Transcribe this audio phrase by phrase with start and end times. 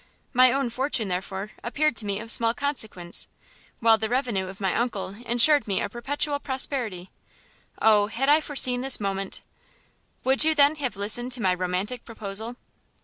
[0.33, 3.27] My own fortune, therefore, appeared to me of small consequence,
[3.81, 7.11] while the revenue of my uncle insured me perpetual prosperity.
[7.79, 9.43] Oh had I foreseen this moment"
[10.23, 12.55] "Would you, then, have listened to my romantic proposal?"